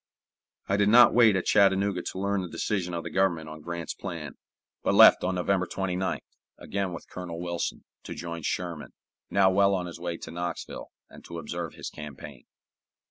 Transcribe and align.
I 0.67 0.77
did 0.77 0.89
not 0.89 1.13
wait 1.13 1.35
at 1.35 1.45
Chattanooga 1.45 2.01
to 2.01 2.19
learn 2.19 2.41
the 2.41 2.49
decision 2.49 2.95
of 2.95 3.03
the 3.03 3.11
Government 3.11 3.47
on 3.49 3.61
Grant's 3.61 3.93
plan, 3.93 4.33
but 4.81 4.95
left 4.95 5.23
on 5.23 5.35
November 5.35 5.67
29th, 5.67 6.21
again 6.57 6.91
with 6.91 7.07
Colonel 7.07 7.39
Wilson, 7.39 7.83
to 8.05 8.15
join 8.15 8.41
Sherman, 8.41 8.93
now 9.29 9.51
well 9.51 9.75
on 9.75 9.85
his 9.85 9.99
way 9.99 10.17
to 10.17 10.31
Knoxville, 10.31 10.89
and 11.07 11.23
to 11.25 11.37
observe 11.37 11.75
his 11.75 11.91
campaign. 11.91 12.45